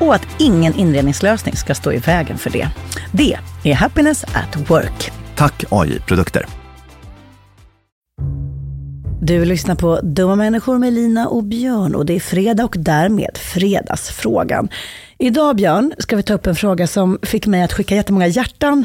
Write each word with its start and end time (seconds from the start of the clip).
och 0.00 0.14
att 0.14 0.26
ingen 0.38 0.74
inredningslösning 0.74 1.56
ska 1.56 1.74
stå 1.74 1.92
i 1.92 1.98
vägen 1.98 2.38
för 2.38 2.50
det. 2.50 2.68
Det 3.12 3.36
är 3.62 3.74
Happiness 3.74 4.24
at 4.24 4.70
Work. 4.70 5.12
Tack 5.36 5.64
AI 5.70 6.00
Produkter. 6.00 6.46
Du 9.20 9.44
lyssnar 9.44 9.74
på 9.74 10.00
Dumma 10.02 10.36
människor 10.36 10.78
med 10.78 10.92
Lina 10.92 11.28
och 11.28 11.44
Björn 11.44 11.94
och 11.94 12.06
det 12.06 12.12
är 12.12 12.20
fredag 12.20 12.64
och 12.64 12.74
därmed 12.78 13.36
Fredagsfrågan. 13.38 14.68
Idag 15.18 15.56
Björn 15.56 15.92
ska 15.98 16.16
vi 16.16 16.22
ta 16.22 16.34
upp 16.34 16.46
en 16.46 16.54
fråga 16.54 16.86
som 16.86 17.18
fick 17.22 17.46
mig 17.46 17.62
att 17.62 17.72
skicka 17.72 17.94
jättemånga 17.94 18.26
hjärtan 18.26 18.84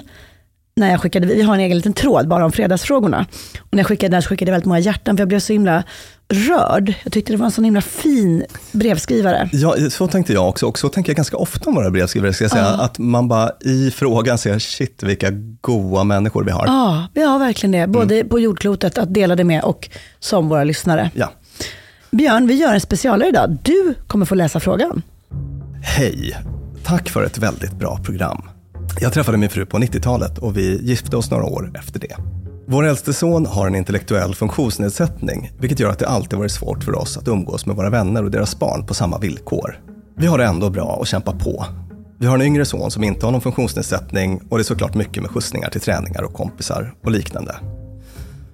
när 0.76 0.92
jag 0.92 1.02
skickade, 1.02 1.28
vi 1.28 1.42
har 1.42 1.54
en 1.54 1.60
egen 1.60 1.78
liten 1.78 1.94
tråd 1.94 2.28
bara 2.28 2.46
om 2.46 2.52
fredagsfrågorna. 2.52 3.26
Och 3.60 3.68
när 3.72 3.80
jag 3.80 3.88
skickade 3.88 4.16
den 4.16 4.22
så 4.22 4.30
skickade 4.30 4.52
jag 4.52 4.54
väldigt 4.54 4.68
många 4.68 4.80
hjärtan 4.80 5.18
för 5.18 5.22
jag 5.22 5.28
blev 5.28 5.40
så 5.40 5.54
himla 5.54 5.84
rörd. 6.32 6.94
Jag 7.04 7.14
tyckte 7.14 7.34
det 7.34 7.38
var 7.38 7.46
en 7.46 7.52
sån 7.52 7.64
himla 7.64 7.82
fin 7.82 8.44
brevskrivare. 8.72 9.50
Ja, 9.52 9.76
så 9.90 10.08
tänkte 10.08 10.34
jag 10.34 10.50
också. 10.50 10.66
Och 10.66 10.80
så 10.80 10.90
tänker 10.90 11.10
jag 11.10 11.16
ganska 11.16 11.38
ofta 11.38 11.70
om 11.70 11.76
våra 11.76 11.90
brevskrivare. 11.90 12.34
Ska 12.34 12.44
jag 12.44 12.52
säga. 12.52 12.66
Att 12.66 12.98
man 12.98 13.28
bara 13.28 13.52
i 13.62 13.92
frågan 13.92 14.38
ser, 14.38 14.60
shit 14.60 15.04
vilka 15.04 15.28
goa 15.62 16.04
människor 16.04 16.44
vi 16.44 16.52
har. 16.52 16.66
Ja, 16.68 17.08
vi 17.14 17.24
har 17.24 17.40
verkligen 17.40 17.72
det. 17.72 17.88
Både 17.88 18.24
på 18.24 18.40
jordklotet 18.40 18.98
att 18.98 19.14
dela 19.14 19.36
det 19.36 19.44
med 19.44 19.64
och 19.64 19.90
som 20.20 20.50
våra 20.50 20.64
lyssnare. 20.64 21.12
Ja. 21.14 21.32
Björn, 22.12 22.48
vi 22.48 22.54
gör 22.54 22.74
en 22.74 22.82
specialare 22.82 23.30
idag. 23.30 23.58
Du 23.64 23.96
kommer 24.08 24.26
få 24.26 24.36
läsa 24.36 24.60
frågan. 24.60 25.02
Hej! 25.84 26.38
Tack 26.84 27.10
för 27.10 27.24
ett 27.24 27.38
väldigt 27.38 27.72
bra 27.74 28.00
program. 28.04 28.42
Jag 29.00 29.14
träffade 29.14 29.38
min 29.38 29.50
fru 29.50 29.66
på 29.66 29.78
90-talet 29.78 30.38
och 30.38 30.58
vi 30.58 30.80
gifte 30.82 31.18
oss 31.18 31.32
några 31.32 31.44
år 31.44 31.72
efter 31.76 32.00
det. 32.00 32.16
Vår 32.68 32.84
äldste 32.84 33.14
son 33.14 33.46
har 33.46 33.68
en 33.68 33.76
intellektuell 33.76 34.36
funktionsnedsättning, 34.36 35.52
vilket 35.60 35.80
gör 35.80 35.90
att 35.90 36.00
det 36.00 36.08
alltid 36.08 36.40
varit 36.40 36.52
svårt 36.52 36.84
för 36.84 36.96
oss 36.96 37.18
att 37.18 37.28
umgås 37.28 37.66
med 37.66 37.76
våra 37.76 37.90
vänner 37.90 38.24
och 38.24 38.32
deras 38.32 38.60
barn 38.60 38.86
på 38.86 38.94
samma 38.94 39.18
villkor. 39.18 39.80
Vi 40.18 40.28
har 40.28 40.38
det 40.38 40.46
ändå 40.46 40.70
bra 40.70 40.84
och 40.84 41.08
kämpar 41.08 41.34
på. 41.34 41.66
Vi 42.20 42.28
har 42.28 42.36
en 42.36 42.42
yngre 42.42 42.66
son 42.66 42.92
som 42.92 43.04
inte 43.04 43.26
har 43.26 43.32
någon 43.32 43.42
funktionsnedsättning 43.42 44.42
och 44.50 44.58
det 44.58 44.62
är 44.62 44.64
såklart 44.64 44.96
mycket 44.96 45.24
med 45.24 45.32
skjutsningar 45.32 45.70
till 45.70 45.82
träningar 45.82 46.24
och 46.24 46.34
kompisar 46.34 46.94
och 47.04 47.12
liknande. 47.12 47.56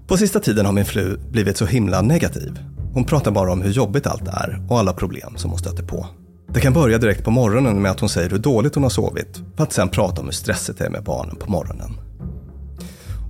På 0.08 0.18
sista 0.18 0.40
tiden 0.40 0.66
har 0.66 0.74
min 0.74 0.86
fru 0.86 1.18
blivit 1.32 1.58
så 1.58 1.66
himla 1.66 2.02
negativ. 2.02 2.60
Hon 2.94 3.04
pratar 3.04 3.32
bara 3.32 3.52
om 3.52 3.62
hur 3.62 3.72
jobbigt 3.72 4.08
allt 4.08 4.28
är 4.28 4.66
och 4.70 4.80
alla 4.80 4.94
problem 4.94 5.34
som 5.38 5.50
hon 5.50 5.60
stöter 5.60 5.84
på. 5.84 6.08
Det 6.54 6.60
kan 6.60 6.74
börja 6.74 6.98
direkt 6.98 7.24
på 7.24 7.32
morgonen 7.32 7.82
med 7.82 7.92
att 7.92 8.00
hon 8.00 8.10
säger 8.10 8.30
hur 8.30 8.38
dåligt 8.38 8.76
hon 8.76 8.84
har 8.84 8.90
sovit 8.90 9.42
för 9.56 9.64
att 9.64 9.74
sen 9.74 9.90
prata 9.90 10.22
om 10.22 10.28
hur 10.28 10.34
stressigt 10.34 10.80
det 10.80 10.86
är 10.86 10.90
med 10.90 11.04
barnen 11.04 11.36
på 11.36 11.52
morgonen. 11.52 12.07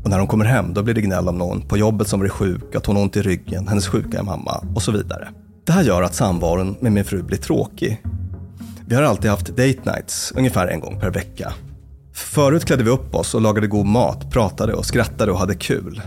Och 0.07 0.12
när 0.12 0.19
hon 0.19 0.27
kommer 0.27 0.45
hem 0.45 0.74
då 0.74 0.83
blir 0.83 0.94
det 0.94 1.01
gnäll 1.01 1.27
om 1.27 1.38
någon 1.38 1.62
på 1.62 1.77
jobbet 1.77 2.07
som 2.07 2.19
blir 2.19 2.30
sjuk, 2.30 2.75
att 2.75 2.86
hon 2.86 2.95
har 2.95 3.04
ont 3.04 3.18
i 3.18 3.21
ryggen, 3.21 3.68
hennes 3.68 3.88
sjuka 3.88 4.19
är 4.19 4.24
mamma 4.24 4.63
och 4.75 4.81
så 4.81 4.92
vidare. 4.92 5.30
Det 5.65 5.71
här 5.71 5.83
gör 5.83 6.01
att 6.01 6.15
samvaron 6.15 6.75
med 6.80 6.92
min 6.92 7.06
fru 7.06 7.24
blir 7.24 7.38
tråkig. 7.38 8.04
Vi 8.86 8.95
har 8.95 9.04
alltid 9.04 9.31
haft 9.31 9.48
date 9.48 9.80
nights, 9.83 10.33
ungefär 10.36 10.68
en 10.68 10.80
gång 10.80 11.00
per 11.00 11.09
vecka. 11.09 11.54
Förut 12.13 12.65
klädde 12.65 12.83
vi 12.83 12.89
upp 12.89 13.15
oss 13.15 13.36
och 13.36 13.42
lagade 13.42 13.68
god 13.68 13.86
mat, 13.86 14.31
pratade 14.31 14.74
och 14.74 14.86
skrattade 14.86 15.31
och 15.31 15.39
hade 15.39 15.56
kul. 15.56 16.01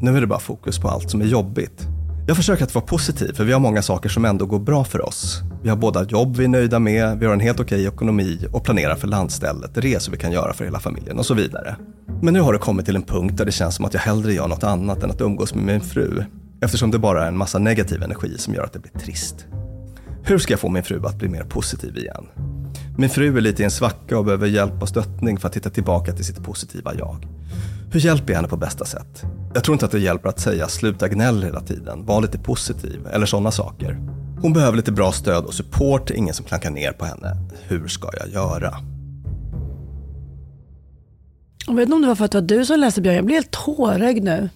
Nu 0.00 0.16
är 0.16 0.20
det 0.20 0.26
bara 0.26 0.38
fokus 0.38 0.78
på 0.78 0.88
allt 0.88 1.10
som 1.10 1.20
är 1.20 1.26
jobbigt. 1.26 1.86
Jag 2.26 2.36
försöker 2.36 2.64
att 2.64 2.74
vara 2.74 2.84
positiv 2.84 3.32
för 3.32 3.44
vi 3.44 3.52
har 3.52 3.60
många 3.60 3.82
saker 3.82 4.08
som 4.08 4.24
ändå 4.24 4.46
går 4.46 4.58
bra 4.58 4.84
för 4.84 5.08
oss. 5.08 5.42
Vi 5.62 5.68
har 5.68 5.76
båda 5.76 6.04
jobb 6.04 6.36
vi 6.36 6.44
är 6.44 6.48
nöjda 6.48 6.78
med, 6.78 7.18
vi 7.18 7.26
har 7.26 7.32
en 7.32 7.40
helt 7.40 7.60
okej 7.60 7.86
ekonomi 7.86 8.46
och 8.52 8.64
planerar 8.64 8.96
för 8.96 9.08
landstället, 9.08 9.70
resor 9.74 10.12
vi 10.12 10.18
kan 10.18 10.32
göra 10.32 10.52
för 10.52 10.64
hela 10.64 10.80
familjen 10.80 11.18
och 11.18 11.26
så 11.26 11.34
vidare. 11.34 11.76
Men 12.22 12.34
nu 12.34 12.40
har 12.40 12.52
det 12.52 12.58
kommit 12.58 12.86
till 12.86 12.96
en 12.96 13.02
punkt 13.02 13.36
där 13.36 13.44
det 13.44 13.52
känns 13.52 13.74
som 13.74 13.84
att 13.84 13.94
jag 13.94 14.00
hellre 14.00 14.32
gör 14.32 14.48
något 14.48 14.64
annat 14.64 15.02
än 15.02 15.10
att 15.10 15.20
umgås 15.20 15.54
med 15.54 15.64
min 15.64 15.80
fru. 15.80 16.24
Eftersom 16.60 16.90
det 16.90 16.98
bara 16.98 17.24
är 17.24 17.28
en 17.28 17.36
massa 17.36 17.58
negativ 17.58 18.02
energi 18.02 18.38
som 18.38 18.54
gör 18.54 18.64
att 18.64 18.72
det 18.72 18.78
blir 18.78 18.92
trist. 18.92 19.46
Hur 20.22 20.38
ska 20.38 20.52
jag 20.52 20.60
få 20.60 20.68
min 20.68 20.82
fru 20.82 21.06
att 21.06 21.18
bli 21.18 21.28
mer 21.28 21.44
positiv 21.44 21.96
igen? 21.96 22.26
Min 22.98 23.10
fru 23.10 23.36
är 23.36 23.40
lite 23.40 23.62
i 23.62 23.64
en 23.64 23.70
svacka 23.70 24.18
och 24.18 24.24
behöver 24.24 24.46
hjälp 24.46 24.82
och 24.82 24.88
stöttning 24.88 25.38
för 25.38 25.48
att 25.48 25.56
hitta 25.56 25.70
tillbaka 25.70 26.12
till 26.12 26.24
sitt 26.24 26.44
positiva 26.44 26.94
jag. 26.94 27.33
Hur 27.94 28.00
hjälper 28.00 28.32
jag 28.32 28.36
henne 28.36 28.48
på 28.48 28.56
bästa 28.56 28.84
sätt? 28.84 29.22
Jag 29.54 29.64
tror 29.64 29.72
inte 29.72 29.84
att 29.84 29.92
det 29.92 29.98
hjälper 29.98 30.28
att 30.28 30.40
säga 30.40 30.68
sluta 30.68 31.08
gnäll 31.08 31.42
hela 31.42 31.60
tiden, 31.60 32.06
var 32.06 32.22
lite 32.22 32.38
positiv 32.38 33.06
eller 33.12 33.26
sådana 33.26 33.50
saker. 33.50 33.98
Hon 34.40 34.52
behöver 34.52 34.76
lite 34.76 34.92
bra 34.92 35.12
stöd 35.12 35.44
och 35.44 35.54
support, 35.54 36.10
ingen 36.10 36.34
som 36.34 36.44
klankar 36.44 36.70
ner 36.70 36.92
på 36.92 37.04
henne. 37.04 37.36
Hur 37.62 37.88
ska 37.88 38.08
jag 38.18 38.28
göra? 38.28 38.74
Jag 41.66 41.74
vet 41.74 41.82
inte 41.82 41.94
om 41.94 42.02
det 42.02 42.08
var 42.08 42.14
för 42.14 42.24
att 42.24 42.32
det 42.32 42.40
var 42.40 42.48
du 42.48 42.66
som 42.66 42.80
läste 42.80 43.00
Björn, 43.00 43.16
jag 43.16 43.24
blir 43.24 43.34
helt 43.34 43.50
tårögd 43.50 44.24
nu. 44.24 44.48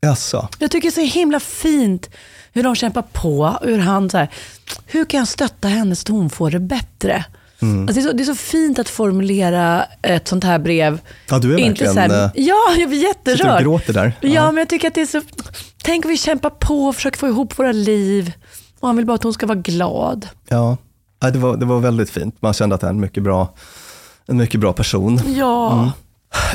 Jaså? 0.00 0.48
Jag 0.58 0.70
tycker 0.70 0.88
det 0.88 1.02
är 1.02 1.08
så 1.08 1.18
himla 1.18 1.40
fint 1.40 2.10
hur 2.52 2.62
de 2.62 2.74
kämpar 2.74 3.04
på, 3.12 3.58
hur 3.62 3.78
han 3.78 4.10
så 4.10 4.18
här, 4.18 4.30
hur 4.86 5.04
kan 5.04 5.18
jag 5.18 5.28
stötta 5.28 5.68
henne 5.68 5.96
så 5.96 6.02
att 6.02 6.08
hon 6.08 6.30
får 6.30 6.50
det 6.50 6.60
bättre? 6.60 7.24
Mm. 7.62 7.88
Alltså 7.88 7.94
det, 7.94 8.00
är 8.00 8.10
så, 8.10 8.16
det 8.16 8.22
är 8.22 8.24
så 8.24 8.34
fint 8.34 8.78
att 8.78 8.88
formulera 8.88 9.84
ett 10.02 10.28
sånt 10.28 10.44
här 10.44 10.58
brev. 10.58 11.00
Ja, 11.30 11.38
du 11.38 11.54
är 11.54 11.58
Inte 11.58 11.84
verkligen... 11.84 12.10
här, 12.10 12.24
eh, 12.24 12.30
ja, 12.34 12.56
jag 12.78 12.88
blir 12.88 12.98
Sitter 13.00 13.32
och 13.32 13.38
jätterörd. 13.38 13.62
gråter 13.62 13.92
där. 13.92 14.12
Ja, 14.20 14.46
men 14.46 14.56
jag 14.58 14.68
tycker 14.68 14.88
att 14.88 14.94
det 14.94 15.00
är 15.00 15.06
så... 15.06 15.22
Tänk 15.82 16.04
om 16.04 16.10
vi 16.10 16.16
kämpar 16.16 16.50
på 16.50 16.84
och 16.86 16.94
försöker 16.94 17.18
få 17.18 17.28
ihop 17.28 17.58
våra 17.58 17.72
liv. 17.72 18.32
Och 18.80 18.88
han 18.88 18.96
vill 18.96 19.06
bara 19.06 19.14
att 19.14 19.22
hon 19.22 19.32
ska 19.34 19.46
vara 19.46 19.58
glad. 19.58 20.28
Ja, 20.48 20.76
Ja, 21.20 21.30
det 21.30 21.38
var, 21.38 21.56
det 21.56 21.66
var 21.66 21.78
väldigt 21.80 22.10
fint. 22.10 22.36
Man 22.42 22.52
kände 22.54 22.74
att 22.74 22.80
det 22.80 22.86
är 22.86 22.90
en 22.90 23.00
mycket 23.00 23.22
bra, 23.22 23.54
en 24.26 24.36
mycket 24.36 24.60
bra 24.60 24.72
person. 24.72 25.20
Ja. 25.36 25.72
Mm. 25.72 25.88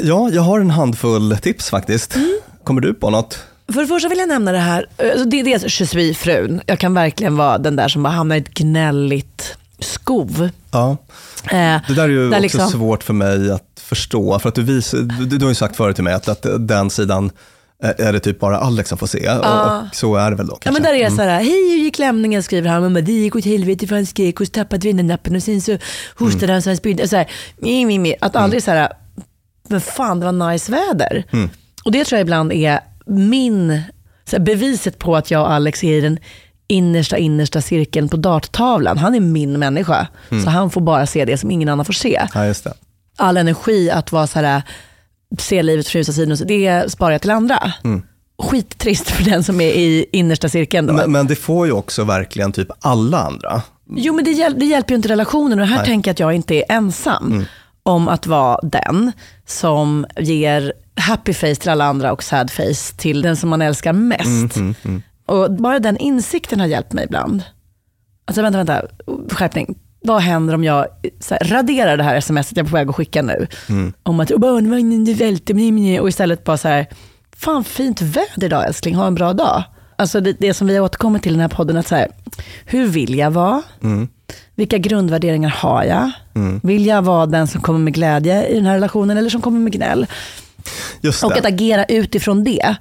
Ja, 0.02 0.30
jag 0.30 0.42
har 0.42 0.60
en 0.60 0.70
handfull 0.72 1.38
tips 1.42 1.70
faktiskt. 1.70 2.16
Mm. 2.16 2.40
Kommer 2.64 2.82
du 2.82 2.94
på 2.94 3.10
något? 3.10 3.44
För 3.74 3.82
det 3.82 3.88
första 3.88 4.10
vill 4.10 4.18
jag 4.18 4.28
nämna 4.30 4.52
det 4.52 4.58
här, 4.58 4.86
alltså 4.98 5.26
det 5.26 5.40
är 5.40 5.44
dels 5.44 5.80
Je 5.80 5.86
suis 5.88 6.18
frun. 6.18 6.62
Jag 6.66 6.80
kan 6.80 6.94
verkligen 6.94 7.38
vara 7.38 7.58
den 7.58 7.76
där 7.76 7.88
som 7.88 8.04
bara 8.04 8.10
hamnar 8.14 8.36
i 8.36 8.40
ett 8.40 8.54
gnälligt 8.54 9.58
skov. 9.82 10.50
Ja. 10.72 10.98
Eh, 11.44 11.82
Det 11.88 11.94
där 11.96 12.04
är 12.04 12.08
ju 12.08 12.20
Där 12.20 12.28
också 12.30 12.42
liksom- 12.42 12.70
svårt 12.70 13.04
för 13.04 13.14
mig 13.14 13.52
att 13.52 13.80
förstå. 13.80 14.40
För 14.40 14.50
att 14.50 14.56
du, 14.56 14.64
vis, 14.64 14.92
du, 14.92 15.26
du 15.26 15.46
har 15.46 15.50
ju 15.52 15.56
sagt 15.56 15.76
förut 15.76 15.96
till 15.96 16.04
mig 16.04 16.14
att, 16.14 16.28
att 16.28 16.46
den 16.60 16.90
sidan 16.90 17.32
är 17.98 18.14
det 18.14 18.20
typ 18.20 18.40
bara 18.40 18.58
Alex 18.58 18.90
som 18.90 18.98
får 18.98 19.08
se. 19.08 19.30
Och, 19.30 19.46
och 19.46 19.96
så 19.96 20.16
är 20.16 20.30
det 20.32 20.36
väl 20.38 20.48
då 20.48 20.54
Ja 20.54 20.58
kanske. 20.62 20.82
men 20.82 20.92
där 20.92 20.96
är 20.96 21.00
det 21.00 21.06
Mm. 21.06 21.18
så 21.18 21.24
här, 21.24 21.40
hej 21.40 21.70
hur 21.70 21.78
gick 21.78 22.00
lämningen 22.00 22.44
skriver 22.44 22.70
han, 22.70 22.82
men 22.82 22.94
bara, 22.94 23.02
det 23.02 23.12
gick 23.12 23.36
åt 23.36 23.46
helvete 23.46 23.88
för 23.88 23.96
han 23.96 24.06
skrek 24.06 24.42
och 24.42 24.52
tappade 24.52 24.88
vinnarnappen 24.88 25.36
och 25.36 25.44
sen 25.44 25.62
så 25.62 25.78
hostade 26.16 26.46
Mm. 26.46 26.54
han 26.54 26.62
så 26.62 26.70
han 26.70 26.78
spydde. 26.78 27.08
Så 27.08 27.16
här, 27.16 27.30
mi, 27.58 27.86
mi, 27.86 28.00
mi. 28.00 28.16
Att 28.22 28.36
aldrig 28.36 28.64
så 28.64 28.72
här, 28.72 28.92
men 29.70 29.82
fan 29.82 30.20
det 30.20 30.26
var 30.32 30.52
nice 30.52 30.72
väder. 30.72 31.24
Mm. 31.34 31.50
Och 31.84 31.92
det 31.92 32.06
tror 32.06 32.18
jag 32.18 32.26
ibland 32.26 32.54
är 32.54 32.80
min, 33.06 33.82
så 34.30 34.36
här, 34.38 34.44
beviset 34.44 35.00
på 35.00 35.16
att 35.16 35.32
jag 35.32 35.42
och 35.42 35.52
Alex 35.52 35.84
är 35.84 35.94
i 35.98 36.02
den 36.02 36.20
innersta, 36.72 37.18
innersta 37.18 37.62
cirkeln 37.62 38.10
på 38.10 38.18
darttavlan. 38.18 38.98
Han 38.98 39.16
är 39.16 39.20
min 39.20 39.60
människa, 39.60 40.08
Mm. 40.30 40.44
så 40.44 40.50
han 40.50 40.70
får 40.70 40.82
bara 40.82 41.06
se 41.06 41.26
det 41.26 41.38
som 41.38 41.52
ingen 41.52 41.70
annan 41.70 41.86
får 41.86 41.94
se. 41.94 42.22
Ja. 42.34 42.46
All 43.18 43.38
energi 43.38 43.92
att 43.92 44.12
vara 44.12 44.28
så 44.28 44.40
här, 44.40 44.62
se 45.40 45.64
livet 45.64 45.88
från 45.88 46.00
ljusa 46.00 46.14
sidan, 46.14 46.38
det 46.48 46.92
sparar 46.92 47.12
jag 47.12 47.22
till 47.22 47.32
andra. 47.32 47.74
Skittrist 48.44 49.12
för 49.12 49.24
den 49.24 49.44
som 49.44 49.62
är 49.62 49.70
i 49.70 50.06
innersta 50.12 50.50
cirkeln. 50.50 50.88
Då. 50.88 50.94
Men, 50.94 51.12
men 51.12 51.28
det 51.28 51.36
får 51.36 51.66
ju 51.66 51.72
också 51.72 52.04
verkligen 52.04 52.52
typ 52.52 52.68
alla 52.82 53.20
andra. 53.20 53.62
Jo, 53.96 54.14
men 54.16 54.26
det, 54.26 54.32
hjäl- 54.32 54.60
det 54.60 54.66
hjälper 54.66 54.92
ju 54.92 54.96
inte 54.96 55.10
relationen. 55.10 55.60
Och 55.60 55.68
här 55.68 55.86
tänker 55.86 56.10
jag 56.10 56.14
att 56.14 56.20
jag 56.20 56.34
inte 56.34 56.56
är 56.56 56.64
ensam 56.70 57.46
om 57.84 58.08
att 58.08 58.28
vara 58.28 58.60
den 58.64 59.12
som 59.46 60.06
ger 60.20 60.74
happy 60.96 61.34
face 61.34 61.56
till 61.56 61.70
alla 61.70 61.86
andra 61.86 62.12
och 62.12 62.24
sad 62.24 62.52
face 62.52 62.96
till 62.98 63.22
den 63.22 63.38
som 63.38 63.50
man 63.50 63.62
älskar 63.62 63.94
mest. 63.94 64.56
Och 65.32 65.52
bara 65.52 65.80
den 65.80 65.98
insikten 65.98 66.60
har 66.60 66.68
hjälpt 66.68 66.94
mig 66.94 67.06
ibland. 67.06 67.44
Alltså 68.26 68.42
vänta, 68.42 68.58
vänta, 68.58 68.82
skärpning. 69.30 69.78
Vad 70.04 70.22
händer 70.22 70.54
om 70.54 70.64
jag 70.64 70.88
här, 71.30 71.40
raderar 71.44 71.98
det 71.98 72.04
här 72.04 72.22
smset 72.22 72.58
jag 72.58 72.66
är 72.66 72.70
på 72.70 72.76
väg 72.76 72.90
att 72.90 72.96
skicka 72.96 73.22
nu? 73.22 73.48
Om 74.04 74.20
att 74.20 74.32
barnvagnen 74.38 75.04
mni, 75.04 75.72
mni", 75.72 76.00
och 76.00 76.10
istället 76.10 76.44
bara 76.44 76.58
så 76.58 76.68
här, 76.68 76.88
fan 77.36 77.64
fint 77.64 78.02
väder 78.02 78.46
idag 78.46 78.68
älskling, 78.68 78.96
ha 78.96 79.08
en 79.08 79.16
bra 79.16 79.34
dag. 79.34 79.64
Alltså 79.96 80.22
det, 80.22 80.34
det 80.40 80.54
som 80.54 80.68
vi 80.68 80.76
har 80.78 80.84
återkommit 80.84 81.24
till 81.24 81.32
i 81.32 81.36
den 81.36 81.42
här 81.42 81.48
podden, 81.48 81.78
att 81.78 81.88
så 81.88 81.96
här, 81.96 82.08
hur 82.66 82.88
vill 82.88 83.18
jag 83.18 83.32
vara? 83.32 83.62
Vilka 84.56 84.78
grundvärderingar 84.78 85.50
har 85.50 85.84
jag? 85.84 86.12
Vill 86.64 86.86
jag 86.86 87.02
vara 87.02 87.26
den 87.26 87.48
som 87.48 87.62
kommer 87.62 87.80
med 87.80 87.94
glädje 87.94 88.48
i 88.48 88.56
den 88.56 88.66
här 88.66 88.74
relationen 88.74 89.18
eller 89.18 89.30
som 89.30 89.42
kommer 89.42 89.60
med 89.60 89.74
gnäll? 89.74 90.08
Och 91.24 91.38
att 91.38 91.46
agera 91.46 91.86
utifrån 91.86 92.44
det 92.44 92.76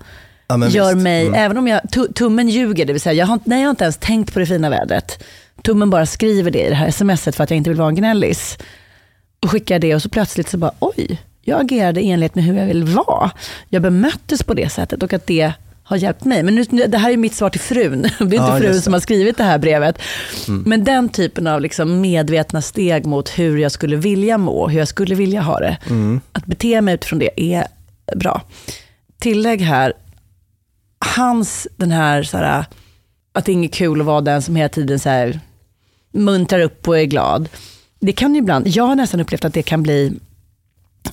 Ja, 0.50 0.68
gör 0.68 0.94
visst. 0.94 1.02
mig, 1.04 1.26
Mm. 1.26 1.40
även 1.44 1.58
om 1.58 1.66
jag, 1.68 1.80
tu- 1.92 2.12
tummen 2.12 2.48
ljuger, 2.48 2.84
det 2.86 2.92
vill 2.92 3.00
säga 3.02 3.12
jag 3.12 3.26
har, 3.26 3.38
nej, 3.44 3.58
jag 3.60 3.66
har 3.66 3.70
inte 3.70 3.84
ens 3.84 3.96
tänkt 3.96 4.32
på 4.32 4.38
det 4.38 4.46
fina 4.46 4.70
vädret. 4.70 5.24
Tummen 5.62 5.90
bara 5.90 6.06
skriver 6.06 6.50
det 6.50 6.66
i 6.66 6.68
det 6.68 6.74
här 6.74 6.90
smset 6.90 7.36
för 7.36 7.44
att 7.44 7.50
jag 7.50 7.56
inte 7.56 7.70
vill 7.70 7.78
vara 7.78 7.88
en 7.88 7.94
gnällis. 7.94 8.58
Och 9.42 9.50
skickar 9.50 9.78
det 9.78 9.94
och 9.94 10.02
så 10.02 10.08
plötsligt 10.08 10.48
så 10.48 10.58
bara, 10.58 10.72
oj, 10.78 11.20
jag 11.42 11.60
agerade 11.60 12.00
i 12.00 12.10
enlighet 12.10 12.34
med 12.34 12.44
hur 12.44 12.54
jag 12.58 12.66
vill 12.66 12.84
vara. 12.84 13.30
Jag 13.68 13.82
bemöttes 13.82 14.42
på 14.42 14.54
det 14.54 14.68
sättet 14.72 15.02
och 15.02 15.12
att 15.12 15.26
det 15.26 15.52
har 15.82 15.96
hjälpt 15.96 16.24
mig. 16.24 16.42
Men 16.42 16.54
nu, 16.54 16.86
det 16.86 16.98
här 16.98 17.10
är 17.12 17.16
mitt 17.16 17.34
svar 17.34 17.50
till 17.50 17.60
frun. 17.60 18.02
Det 18.18 18.24
är 18.24 18.24
inte 18.24 18.36
Ja, 18.36 18.58
frun 18.58 18.80
som 18.82 18.92
har 18.92 19.00
skrivit 19.00 19.36
det 19.36 19.44
här 19.44 19.58
brevet. 19.58 19.98
Men 20.46 20.84
den 20.84 21.08
typen 21.08 21.46
av 21.46 21.60
liksom 21.60 22.00
medvetna 22.00 22.62
steg 22.62 23.06
mot 23.06 23.28
hur 23.38 23.58
jag 23.58 23.72
skulle 23.72 23.96
vilja 23.96 24.38
må, 24.38 24.68
hur 24.68 24.78
jag 24.78 24.88
skulle 24.88 25.14
vilja 25.14 25.40
ha 25.40 25.58
det. 25.60 25.76
Att 26.32 26.46
bete 26.46 26.80
mig 26.80 26.94
utifrån 26.94 27.18
det 27.18 27.30
är 27.54 27.66
bra. 28.16 28.42
Tillägg 29.18 29.60
här, 29.60 29.92
hans 31.04 31.68
den 31.76 31.90
här, 31.90 32.22
så 32.22 32.36
här 32.36 32.64
att 33.32 33.44
det 33.44 33.52
är 33.52 33.54
inget 33.54 33.74
kul 33.74 34.00
att 34.00 34.06
vara 34.06 34.20
den 34.20 34.42
som 34.42 34.56
hela 34.56 34.68
tiden 34.68 34.98
så 34.98 35.08
här, 35.08 35.40
muntrar 36.12 36.60
upp 36.60 36.88
och 36.88 36.98
är 36.98 37.04
glad. 37.04 37.48
Det 38.00 38.12
kan 38.12 38.34
ju 38.34 38.38
ibland, 38.38 38.68
jag 38.68 38.84
har 38.84 38.94
nästan 38.94 39.20
upplevt 39.20 39.44
att 39.44 39.54
det 39.54 39.62
kan 39.62 39.82
bli, 39.82 40.12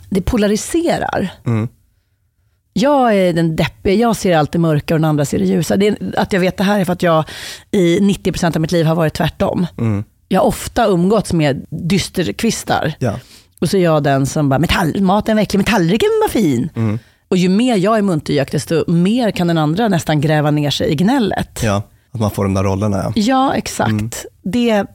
det 0.09 0.21
polariserar. 0.21 1.29
Jag 2.73 3.15
är 3.15 3.33
den 3.33 3.55
deppiga, 3.55 3.93
jag 3.93 4.15
ser 4.15 4.37
allt 4.37 4.51
det 4.51 4.59
mörka 4.59 4.93
och 4.93 4.99
den 4.99 5.09
andra 5.09 5.25
ser 5.25 5.39
det 5.39 5.45
ljusa. 5.45 5.77
Det 5.77 5.87
är, 5.87 6.19
att 6.19 6.33
jag 6.33 6.39
vet 6.39 6.57
det 6.57 6.63
här 6.63 6.79
är 6.79 6.85
för 6.85 6.93
att 6.93 7.03
jag 7.03 7.23
i 7.71 7.99
90% 7.99 8.55
av 8.55 8.61
mitt 8.61 8.71
liv 8.71 8.85
har 8.85 8.95
varit 8.95 9.13
tvärtom. 9.13 9.67
Jag 10.27 10.41
har 10.41 10.47
ofta 10.47 10.87
umgåtts 10.87 11.33
med 11.33 11.65
dysterkvistar. 11.69 12.93
Ja. 12.99 13.19
Och 13.59 13.69
så 13.69 13.77
är 13.77 13.81
jag 13.81 14.03
den 14.03 14.25
som 14.25 14.49
bara, 14.49 14.59
metall, 14.59 15.01
maten 15.01 15.35
var 15.35 15.43
äcklig, 15.43 15.57
metallriken 15.57 16.09
var 16.21 16.29
fin. 16.29 16.69
Och 17.29 17.37
ju 17.37 17.49
mer 17.49 17.75
jag 17.75 17.97
är 17.97 18.01
muntergök, 18.01 18.51
desto 18.51 18.91
mer 18.91 19.31
kan 19.31 19.47
den 19.47 19.57
andra 19.57 19.87
nästan 19.87 20.21
gräva 20.21 20.51
ner 20.51 20.69
sig 20.69 20.91
i 20.91 20.95
gnället. 20.95 21.59
ja, 21.63 21.83
att 22.11 22.19
man 22.19 22.31
får 22.31 22.43
de 22.43 22.53
där 22.53 22.63
rollerna. 22.63 22.97
Ja. 22.97 23.11
Ja, 23.15 23.53
exakt. 23.55 24.25
Det 24.43 24.85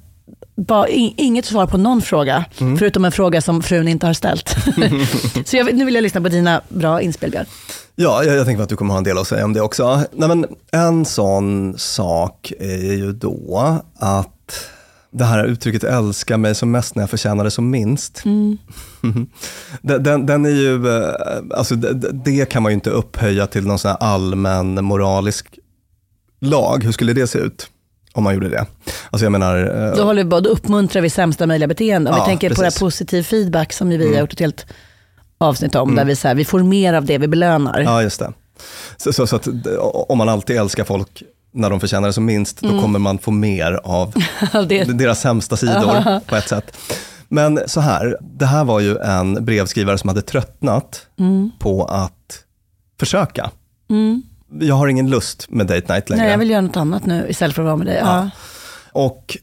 var 0.54 0.86
inget 1.16 1.44
svar 1.44 1.66
på 1.66 1.78
någon 1.78 2.02
fråga, 2.02 2.44
förutom 2.78 3.04
en 3.04 3.12
fråga 3.12 3.40
som 3.40 3.62
frun 3.62 3.88
inte 3.88 4.06
har 4.06 4.14
ställt. 4.14 4.56
så 5.48 5.56
jag, 5.56 5.74
nu 5.74 5.84
vill 5.84 5.94
jag 5.94 6.02
lyssna 6.02 6.20
på 6.20 6.28
dina 6.28 6.60
bra 6.68 7.00
inspel, 7.00 7.30
Björn. 7.30 7.46
Ja, 7.94 8.24
jag, 8.24 8.36
jag 8.36 8.46
tänker 8.46 8.62
att 8.62 8.68
du 8.68 8.76
kommer 8.76 8.94
ha 8.94 8.98
en 8.98 9.04
del 9.04 9.18
att 9.18 9.26
säga 9.26 9.44
om 9.44 9.52
det 9.52 9.60
också. 9.60 10.00
Nej, 10.12 10.28
men 10.28 10.46
en 10.72 11.04
sån 11.04 11.74
sak 11.78 12.52
är 12.60 12.92
ju 12.92 13.12
då 13.12 13.80
att 13.98 14.41
det 15.12 15.24
här 15.24 15.44
uttrycket 15.44 15.84
älska 15.84 16.36
mig 16.36 16.54
som 16.54 16.70
mest 16.70 16.94
när 16.94 17.02
jag 17.02 17.10
förtjänar 17.10 17.44
det 17.44 17.50
som 17.50 17.70
minst. 17.70 18.22
den, 19.82 20.02
den, 20.02 20.26
den 20.26 20.44
är 20.44 20.50
ju, 20.50 20.88
eh, 20.88 21.14
alltså 21.58 21.74
det, 21.74 22.12
det 22.12 22.50
kan 22.50 22.62
man 22.62 22.72
ju 22.72 22.74
inte 22.74 22.90
upphöja 22.90 23.46
till 23.46 23.66
någon 23.66 23.78
sån 23.78 23.88
här 23.88 23.98
allmän 24.00 24.84
moralisk 24.84 25.58
lag. 26.40 26.84
Hur 26.84 26.92
skulle 26.92 27.12
det 27.12 27.26
se 27.26 27.38
ut? 27.38 27.68
om 28.14 28.24
man 28.24 28.34
gjorde 28.34 28.48
det. 28.48 28.66
Alltså 29.10 29.24
jag 29.24 29.32
menar, 29.32 29.86
eh, 29.88 29.96
Då, 29.96 30.04
håller 30.04 30.24
vi 30.24 30.28
bara, 30.30 30.40
då 30.40 30.50
uppmuntrar 30.50 31.02
vi 31.02 31.10
sämsta 31.10 31.46
möjliga 31.46 31.68
beteende. 31.68 32.10
Om 32.10 32.16
Ja, 32.16 32.22
vi 32.22 32.28
tänker 32.28 32.48
på 32.48 32.54
det 32.54 32.60
här 32.60 32.70
precis. 32.70 32.80
Mm. 32.80 32.86
positiv 32.86 33.22
feedback 33.22 33.72
som 33.72 33.88
vi 33.88 34.14
har 34.14 34.20
gjort 34.20 34.32
ett 34.32 34.40
helt 34.40 34.66
avsnitt 35.38 35.74
om, 35.74 35.94
där 35.94 36.04
vi, 36.04 36.16
så 36.16 36.28
här, 36.28 36.34
vi 36.34 36.44
får 36.44 36.62
mer 36.62 36.94
av 36.94 37.04
det 37.04 37.18
vi 37.18 37.28
belönar. 37.28 37.80
ja 37.80 38.02
just 38.02 38.18
det. 38.18 38.32
Så, 38.96 39.12
så, 39.12 39.26
så 39.26 39.36
att 39.36 39.48
om 40.08 40.18
man 40.18 40.28
alltid 40.28 40.56
älskar 40.56 40.84
folk 40.84 41.22
när 41.52 41.70
de 41.70 41.80
förtjänar 41.80 42.08
det 42.08 42.12
som 42.12 42.24
minst, 42.24 42.60
då 42.60 42.80
kommer 42.80 42.98
man 42.98 43.18
få 43.18 43.30
mer 43.30 43.80
av 43.84 44.12
deras 44.94 45.20
sämsta 45.20 45.56
sidor 45.56 46.20
på 46.20 46.36
ett 46.36 46.48
sätt. 46.48 46.76
Men 47.28 47.60
så 47.66 47.80
här, 47.80 48.16
det 48.20 48.46
här 48.46 48.64
var 48.64 48.80
ju 48.80 48.98
en 48.98 49.44
brevskrivare 49.44 49.98
som 49.98 50.08
hade 50.08 50.22
tröttnat 50.22 51.06
på 51.58 51.84
att 51.84 52.44
försöka. 53.00 53.50
Jag 54.60 54.74
har 54.74 54.88
ingen 54.88 55.10
lust 55.10 55.46
med 55.50 55.66
date 55.66 55.92
night 55.94 56.10
längre. 56.10 56.22
nej, 56.22 56.30
jag 56.30 56.38
vill 56.38 56.50
göra 56.50 56.60
något 56.60 56.76
annat 56.76 57.06
nu 57.06 57.26
istället 57.28 57.54
för 57.56 57.62
att 57.62 57.66
vara 57.66 57.76
med 57.76 57.86
dig. 57.86 57.98
Ja. 58.00 58.30
Och 58.92 59.38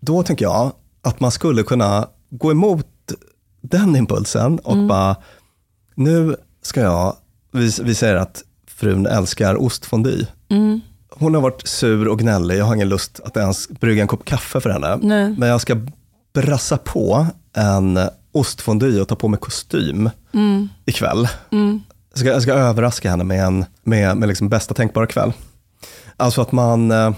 då 0.00 0.22
tänker 0.22 0.44
jag 0.44 0.72
att 1.02 1.20
man 1.20 1.30
skulle 1.30 1.62
kunna 1.62 2.08
gå 2.30 2.50
emot 2.50 2.86
den 3.60 3.96
impulsen 3.96 4.58
och 4.58 4.76
bara, 4.76 5.16
nu 5.94 6.36
ska 6.62 6.80
jag, 6.80 7.16
vi, 7.52 7.70
vi 7.82 7.94
säger 7.94 8.16
att 8.16 8.42
frun 8.66 9.06
älskar 9.06 9.62
ostfondy. 9.62 10.26
Hon 11.18 11.34
har 11.34 11.40
varit 11.40 11.68
sur 11.68 12.08
och 12.08 12.18
gnällig, 12.18 12.56
jag 12.56 12.64
har 12.64 12.74
ingen 12.74 12.88
lust 12.88 13.20
att 13.24 13.36
ens 13.36 13.68
brygga 13.68 14.02
en 14.02 14.08
kopp 14.08 14.24
kaffe 14.24 14.60
för 14.60 14.70
henne. 14.70 14.98
Nej. 15.02 15.34
Men 15.38 15.48
jag 15.48 15.60
ska 15.60 15.76
brassa 16.34 16.76
på 16.76 17.26
en 17.56 17.98
ostfondy 18.32 19.00
och 19.00 19.08
ta 19.08 19.14
på 19.14 19.28
mig 19.28 19.40
kostym 19.40 20.10
ikväll. 20.84 21.28
Jag, 22.10 22.18
ska, 22.18 22.28
jag 22.28 22.42
ska 22.42 22.52
överraska 22.52 23.10
henne 23.10 23.24
med, 23.24 23.44
en, 23.44 23.64
med, 23.82 24.16
med 24.16 24.28
liksom 24.28 24.48
bästa 24.48 24.74
tänkbara 24.74 25.06
kväll. 25.06 25.32
Alltså 26.16 26.42
att 26.42 26.52
man, 26.52 26.90
eh, 26.90 27.12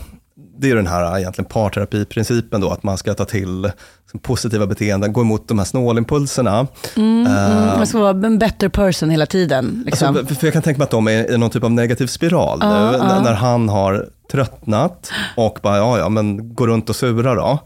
det 0.58 0.70
är 0.70 0.76
den 0.76 0.86
här 0.86 1.18
egentligen 1.18 1.48
parterapiprincipen 1.48 2.60
då, 2.60 2.70
att 2.70 2.82
man 2.82 2.98
ska 2.98 3.14
ta 3.14 3.24
till 3.24 3.62
liksom, 4.02 4.20
positiva 4.22 4.66
beteenden, 4.66 5.12
gå 5.12 5.20
emot 5.20 5.48
de 5.48 5.58
här 5.58 5.64
snålimpulserna. 5.66 6.66
Mm, 6.96 7.26
Eh, 7.26 7.76
man 7.76 7.86
ska 7.86 7.98
vara 7.98 8.26
en 8.26 8.38
better 8.38 8.68
person 8.68 9.10
hela 9.10 9.26
tiden. 9.26 9.82
Liksom. 9.86 10.16
Alltså, 10.16 10.34
för- 10.34 10.46
jag 10.46 10.52
kan 10.52 10.62
tänka 10.62 10.78
mig 10.78 10.84
att 10.84 10.90
de 10.90 11.08
är 11.08 11.32
i 11.34 11.38
någon 11.38 11.50
typ 11.50 11.64
av 11.64 11.70
negativ 11.72 12.06
spiral 12.06 12.58
nu, 12.58 12.66
Ja, 12.66 12.94
n- 12.94 13.00
ja. 13.08 13.20
när 13.22 13.32
han 13.34 13.68
har 13.68 14.06
tröttnat 14.32 15.10
och 15.36 15.58
bara, 15.62 15.76
ja 15.76 15.98
ja, 15.98 16.08
men 16.08 16.54
gå 16.54 16.66
runt 16.66 16.90
och 16.90 16.96
sura 16.96 17.34
då. 17.34 17.58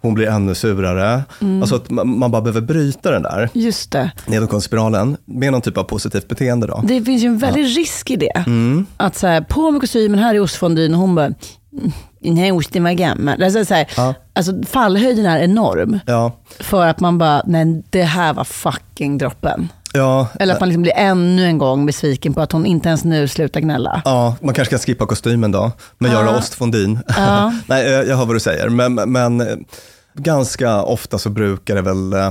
Hon 0.00 0.14
blir 0.14 0.26
ännu 0.28 0.54
surare. 0.54 1.22
Mm. 1.40 1.62
Alltså 1.62 1.76
att 1.76 1.90
man 1.90 2.30
bara 2.30 2.42
behöver 2.42 2.60
bryta 2.60 3.10
den 3.10 3.22
där 3.22 3.48
just 3.52 3.90
det. 3.92 4.10
nedåtgående 4.26 5.16
med 5.24 5.52
någon 5.52 5.60
typ 5.60 5.78
av 5.78 5.84
positivt 5.84 6.28
beteende 6.28 6.66
då. 6.66 6.82
Det 6.88 7.02
finns 7.02 7.22
ju 7.22 7.26
en 7.26 7.38
väldig 7.38 7.62
risk 7.78 8.10
i 8.10 8.16
det. 8.16 8.42
Mm. 8.46 8.86
Att 8.96 9.16
så 9.16 9.26
här, 9.26 9.40
på 9.40 9.70
med 9.70 9.80
kostymen, 9.80 10.18
här 10.18 10.34
är 10.34 10.40
ostfondyn 10.40 10.94
och 10.94 11.00
hon 11.00 11.14
bara, 11.14 11.30
"Mm, 12.24 12.34
den 12.36 12.44
här 12.44 12.52
osten 12.52 12.84
var 12.84 12.92
gammal. 12.92 13.42
Alltså, 13.42 13.64
så 13.64 13.74
här, 13.74 13.86
Ja. 13.96 14.14
alltså, 14.32 14.52
fallhöjden 14.66 15.26
är 15.26 15.38
enorm. 15.38 15.98
Ja, 16.06 16.32
För 16.60 16.86
att 16.86 17.00
man 17.00 17.18
bara, 17.18 17.42
nej 17.46 17.82
det 17.90 18.02
här 18.02 18.34
var 18.34 18.44
fucking 18.44 19.18
droppen. 19.18 19.68
ja, 19.94 20.28
Eller 20.40 20.54
att 20.54 20.60
man 20.60 20.68
liksom 20.68 20.82
blir 20.82 20.92
ännu 20.96 21.46
en 21.46 21.58
gång 21.58 21.86
besviken 21.86 22.34
på 22.34 22.40
att 22.40 22.52
hon 22.52 22.66
inte 22.66 22.88
ens 22.88 23.04
nu 23.04 23.28
slutar 23.28 23.60
gnälla. 23.60 24.02
Ja, 24.04 24.36
man 24.40 24.54
kanske 24.54 24.78
ska 24.78 24.86
skippa 24.86 25.06
kostymen 25.06 25.52
då, 25.52 25.70
men 25.98 26.10
göra 26.12 26.36
ostfondyn. 26.38 26.98
Ja. 27.16 27.52
Nej, 27.66 27.84
jag 27.90 28.16
hör 28.16 28.26
vad 28.26 28.36
du 28.36 28.40
säger, 28.40 28.68
men, 28.68 28.94
men 28.94 29.40
eh, 29.40 29.46
ganska 30.14 30.82
ofta 30.82 31.18
så 31.18 31.30
brukar 31.30 31.74
det 31.74 31.82
väl... 31.82 32.12
eh, 32.12 32.30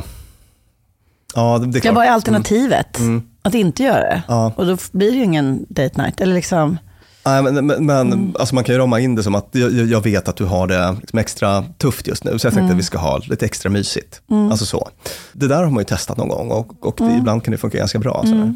Ja, 1.36 1.58
det, 1.58 1.66
är 1.66 1.76
Ja, 1.76 1.82
klart. 1.82 1.96
vad 1.96 2.06
är 2.06 2.10
alternativet? 2.10 2.98
Att 3.42 3.54
inte 3.54 3.84
göra 3.84 4.00
det. 4.00 4.22
Ja. 4.28 4.54
Och 4.56 4.66
då 4.66 4.78
blir 4.92 5.12
det 5.12 5.18
ju 5.18 5.24
ingen 5.24 5.66
date 5.70 6.02
night. 6.02 6.22
Eller 6.22 6.34
liksom, 6.36 6.78
Nej, 7.26 7.44
men 7.44 7.66
men, 7.66 7.90
Mm. 7.90 8.36
alltså 8.40 8.56
man 8.56 8.64
kan 8.64 8.76
ju 8.76 8.82
rama 8.82 9.00
in 9.00 9.16
det 9.16 9.24
som 9.24 9.36
att 9.36 9.48
jag, 9.52 9.72
jag- 9.72 10.04
vet 10.04 10.28
att 10.28 10.36
du 10.36 10.46
har 10.46 10.68
det 10.68 10.96
liksom 11.02 11.20
extra 11.20 11.64
tufft 11.78 12.08
just 12.08 12.24
nu, 12.24 12.40
så 12.40 12.48
jag 12.48 12.54
tänkte 12.54 12.60
Mm. 12.60 12.72
att 12.72 12.78
vi 12.80 12.84
ska 12.84 12.98
ha 12.98 13.18
lite 13.18 13.46
extra 13.46 13.70
mysigt. 13.70 14.22
Alltså 14.52 14.66
så. 14.66 14.90
Det 15.34 15.48
där 15.48 15.64
har 15.64 15.70
man 15.70 15.78
ju 15.82 15.84
testat 15.86 16.18
någon 16.18 16.30
gång 16.30 16.52
och, 16.52 16.86
och 16.88 16.96
det, 16.98 17.04
Mm. 17.04 17.18
ibland 17.18 17.44
kan 17.44 17.52
det 17.52 17.58
funka 17.58 17.78
ganska 17.78 18.00
bra. 18.00 18.24
Så, 18.26 18.54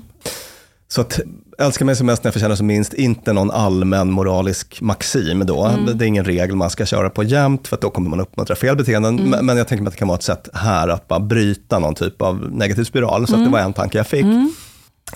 så 0.87 1.01
att 1.01 1.19
älska 1.59 1.85
mig 1.85 1.95
som 1.95 2.05
mest 2.07 2.23
när 2.23 2.27
jag 2.27 2.33
förtjänar 2.33 2.55
som 2.55 2.67
minst, 2.67 2.93
inte 2.93 3.33
någon 3.33 3.51
allmän 3.51 4.11
moralisk 4.11 4.81
maxim 4.81 5.45
då. 5.45 5.65
Mm. 5.65 5.97
Det 5.97 6.05
är 6.05 6.07
ingen 6.07 6.25
regel 6.25 6.55
man 6.55 6.69
ska 6.69 6.85
köra 6.85 7.09
på 7.09 7.23
jämt, 7.23 7.67
för 7.67 7.75
att 7.75 7.81
då 7.81 7.89
kommer 7.89 8.09
man 8.09 8.19
uppmuntra 8.19 8.55
fel 8.55 8.75
beteenden. 8.75 9.19
Mm. 9.19 9.29
Men, 9.29 9.45
men 9.45 9.57
jag 9.57 9.67
tänker 9.67 9.83
mig 9.83 9.87
att 9.87 9.93
det 9.93 9.99
kan 9.99 10.07
vara 10.07 10.17
ett 10.17 10.23
sätt 10.23 10.49
här 10.53 10.87
att 10.87 11.07
bara 11.07 11.19
bryta 11.19 11.79
någon 11.79 11.95
typ 11.95 12.21
av 12.21 12.51
negativ 12.51 12.83
spiral. 12.83 13.27
Så 13.27 13.35
att 13.35 13.43
det 13.43 13.49
var 13.49 13.59
en 13.59 13.73
tanke 13.73 13.97
jag 13.97 14.07
fick. 14.07 14.25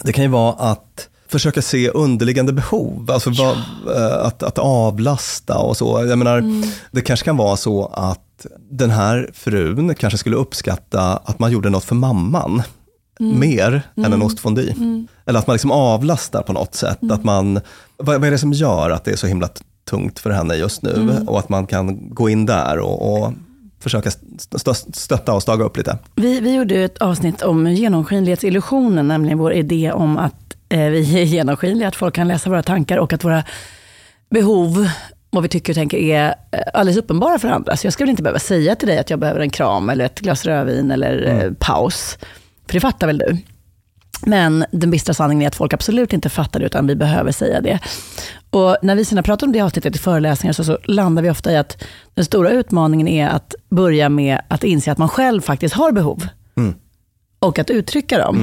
Det 0.01 0.13
kan 0.13 0.23
ju 0.23 0.29
vara 0.29 0.53
att 0.53 1.08
försöka 1.31 1.61
se 1.61 1.89
underliggande 1.89 2.53
behov, 2.53 3.11
alltså 3.11 3.29
vad, 3.29 3.57
eh, 3.97 4.25
att, 4.25 4.43
att 4.43 4.57
avlasta 4.59 5.57
och 5.57 5.77
så. 5.77 6.05
Jag 6.09 6.17
menar, 6.19 6.43
Det 6.91 7.01
kanske 7.01 7.23
kan 7.25 7.37
vara 7.37 7.57
så 7.57 7.85
att 7.85 8.45
den 8.71 8.89
här 8.89 9.29
frun 9.33 9.95
kanske 9.95 10.17
skulle 10.17 10.35
uppskatta 10.35 11.01
att 11.01 11.39
man 11.39 11.51
gjorde 11.51 11.69
något 11.69 11.83
för 11.83 11.95
mamman 11.95 12.61
mer 13.19 13.81
än 13.97 14.13
en 14.13 14.21
ostfondy. 14.21 14.73
Eller 15.25 15.39
att 15.39 15.47
man 15.47 15.53
liksom 15.53 15.71
avlastar 15.71 16.41
på 16.41 16.53
något 16.53 16.75
sätt. 16.75 17.11
Att 17.11 17.23
man, 17.23 17.53
vad, 17.97 18.05
vad 18.19 18.23
är 18.23 18.31
det 18.31 18.37
som 18.37 18.53
gör 18.53 18.89
att 18.89 19.03
det 19.03 19.11
är 19.11 19.15
så 19.15 19.27
himla 19.27 19.49
tungt 19.89 20.19
för 20.19 20.29
henne 20.29 20.55
just 20.55 20.81
nu? 20.81 21.23
Och 21.27 21.39
att 21.39 21.49
man 21.49 21.67
kan 21.67 22.13
gå 22.13 22.29
in 22.29 22.45
där 22.45 22.79
och, 22.79 23.13
och 23.23 23.33
försöka 23.79 24.09
st- 24.09 24.57
st- 24.71 24.93
stötta 24.93 25.33
och 25.33 25.41
staga 25.41 25.63
upp 25.65 25.77
lite. 25.77 25.97
vi, 26.15 26.39
vi 26.39 26.55
gjorde 26.55 26.75
ett 26.83 26.97
avsnitt 26.97 27.41
om 27.41 27.67
genomskinlighetsillusionen, 27.67 29.07
nämligen 29.07 29.37
vår 29.37 29.53
idé 29.53 29.91
om 29.91 30.17
att 30.17 30.48
vi 30.69 31.21
är 31.21 31.23
genomskinliga, 31.23 31.87
att 31.87 31.95
folk 31.95 32.15
kan 32.15 32.27
läsa 32.27 32.49
våra 32.49 32.63
tankar 32.63 32.97
och 32.97 33.13
att 33.13 33.23
våra 33.23 33.43
behov, 34.29 34.89
vad 35.29 35.43
vi 35.43 35.49
tycker 35.49 35.73
och 35.73 35.75
tänker, 35.75 35.97
är 35.97 36.35
eh, 36.51 36.59
alldeles 36.73 36.97
uppenbara 36.97 37.39
för 37.39 37.47
andra. 37.47 37.77
Så 37.77 37.87
jag 37.87 37.93
skulle 37.93 38.11
inte 38.11 38.23
behöva 38.23 38.39
säga 38.39 38.75
till 38.75 38.87
dig 38.87 38.97
att 38.97 39.09
jag 39.09 39.19
behöver 39.19 39.39
en 39.39 39.49
kram 39.49 39.89
eller 39.89 40.05
ett 40.05 40.19
glas 40.19 40.45
rödvin 40.45 40.91
eller 40.91 41.27
eh, 41.27 41.51
paus. 41.59 42.17
För 42.67 42.73
det 42.73 42.79
fattar 42.79 43.07
väl 43.07 43.17
du? 43.17 43.37
Men 44.25 44.65
den 44.71 44.91
bistra 44.91 45.13
sanningen 45.13 45.43
är 45.43 45.47
att 45.47 45.55
folk 45.55 45.73
absolut 45.73 46.13
inte 46.13 46.29
fattar 46.29 46.59
det, 46.59 46.65
utan 46.65 46.87
vi 46.87 46.95
behöver 46.95 47.31
säga 47.31 47.61
det. 47.61 47.79
Och 48.49 48.77
när 48.81 48.95
vi 48.95 49.05
sedan 49.05 49.23
pratar 49.23 49.47
om 49.47 49.53
det 49.53 49.61
avsnittet 49.61 49.95
i 49.95 49.99
föreläsningar 49.99 50.53
så, 50.53 50.63
så 50.63 50.77
landar 50.83 51.23
vi 51.23 51.29
ofta 51.29 51.51
i 51.51 51.57
att 51.57 51.83
den 52.13 52.25
stora 52.25 52.51
utmaningen 52.51 53.07
är 53.07 53.27
att 53.27 53.55
börja 53.69 54.09
med 54.09 54.41
att 54.47 54.63
inse 54.63 54.91
att 54.91 54.97
man 54.97 55.09
själv 55.09 55.41
faktiskt 55.41 55.75
har 55.75 55.91
behov. 55.91 56.27
Och 57.39 57.59
att 57.59 57.69
uttrycka 57.69 58.17
dem. 58.17 58.35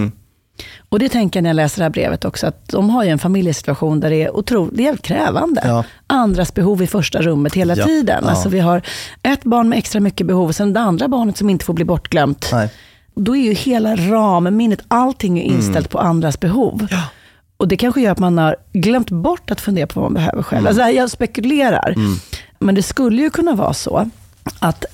Och 0.89 0.99
det 0.99 1.09
tänker 1.09 1.39
jag 1.39 1.43
när 1.43 1.51
jag 1.51 1.55
läser 1.55 1.79
det 1.79 1.83
här 1.85 1.91
brevet 1.91 2.25
också, 2.25 2.47
att 2.47 2.69
de 2.69 2.91
har 2.91 3.05
ju 3.05 3.11
en 3.11 3.19
familjesituation 3.19 4.01
där 4.01 4.11
det 4.11 4.23
är 4.23 4.37
otroligt, 4.37 5.03
krävande. 5.03 5.61
Ja. 5.65 5.85
Andras 6.07 6.55
behov 6.55 6.83
i 6.83 6.87
första 6.87 7.23
rummet 7.23 7.55
hela 7.55 7.77
Ja, 7.77 7.85
tiden. 7.85 8.21
ja. 8.25 8.31
Alltså 8.31 8.49
vi 8.49 8.61
har 8.61 8.83
ett 9.23 9.45
barn 9.45 9.69
med 9.69 9.79
extra 9.79 10.01
mycket 10.01 10.27
behov, 10.27 10.49
och 10.49 10.55
sen 10.55 10.73
det 10.73 10.81
andra 10.81 11.09
barnet 11.09 11.37
som 11.37 11.51
inte 11.51 11.65
får 11.65 11.75
bli 11.75 11.85
bortglömt. 11.85 12.49
Nej. 12.53 12.69
Då 13.15 13.37
är 13.37 13.41
ju 13.43 13.53
hela 13.53 13.97
ramminnet, 13.97 14.81
allting 14.89 15.39
är 15.39 15.43
inställt 15.43 15.91
på 15.91 15.99
andras 15.99 16.41
behov. 16.41 16.87
Och 17.57 17.69
det 17.69 17.77
kanske 17.77 18.01
gör 18.01 18.13
att 18.13 18.19
man 18.19 18.39
har 18.39 18.57
glömt 18.73 19.11
bort 19.11 19.51
att 19.51 19.61
fundera 19.61 19.87
på 19.87 20.01
vad 20.01 20.11
man 20.11 20.15
behöver 20.15 20.43
själv. 20.43 20.67
Alltså 20.67 20.83
jag 20.83 21.11
spekulerar. 21.11 21.95
Men 22.59 22.75
det 22.75 22.83
skulle 22.83 23.23
ju 23.23 23.31
kunna 23.31 23.55
vara 23.55 23.73
så 23.75 24.11
att 24.59 24.85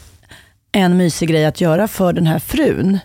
en 0.73 0.97
mysig 0.97 1.28
grej 1.28 1.45
att 1.45 1.61
göra 1.61 1.88
för 1.88 2.12
den 2.12 2.26
här 2.26 2.38
frun 2.38 2.99